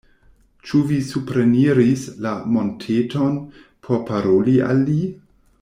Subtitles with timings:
[0.69, 3.39] Ĉu vi supreniris la monteton
[3.89, 5.01] por paroli al li?